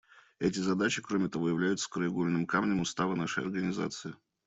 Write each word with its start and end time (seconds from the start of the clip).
Эти 0.39 0.57
задачи, 0.59 1.01
кроме 1.03 1.29
того, 1.29 1.49
являются 1.49 1.87
краеугольным 1.89 2.47
камнем 2.47 2.81
Устава 2.81 3.13
нашей 3.15 3.43
Организации. 3.43 4.15